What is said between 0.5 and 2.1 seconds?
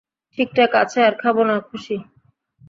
ঠিকআছে, আর খাবো না, খুশি?